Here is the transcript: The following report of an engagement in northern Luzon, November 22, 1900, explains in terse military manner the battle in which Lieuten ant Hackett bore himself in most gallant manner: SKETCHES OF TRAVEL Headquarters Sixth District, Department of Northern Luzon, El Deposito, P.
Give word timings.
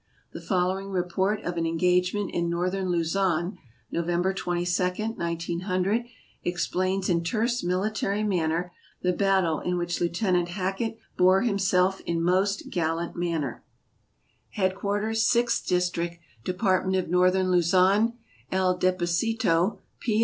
The 0.31 0.41
following 0.41 0.89
report 0.89 1.43
of 1.43 1.57
an 1.57 1.67
engagement 1.67 2.31
in 2.33 2.49
northern 2.49 2.89
Luzon, 2.89 3.59
November 3.91 4.33
22, 4.33 4.81
1900, 4.81 6.05
explains 6.41 7.07
in 7.07 7.23
terse 7.23 7.63
military 7.63 8.23
manner 8.23 8.71
the 9.03 9.13
battle 9.13 9.59
in 9.59 9.77
which 9.77 10.01
Lieuten 10.01 10.35
ant 10.35 10.49
Hackett 10.49 10.97
bore 11.19 11.43
himself 11.43 12.01
in 12.07 12.19
most 12.23 12.71
gallant 12.71 13.15
manner: 13.15 13.61
SKETCHES 13.61 13.61
OF 13.61 14.53
TRAVEL 14.55 14.63
Headquarters 14.71 15.29
Sixth 15.29 15.67
District, 15.67 16.15
Department 16.43 16.95
of 16.97 17.07
Northern 17.11 17.51
Luzon, 17.51 18.13
El 18.51 18.79
Deposito, 18.79 19.77
P. 19.99 20.19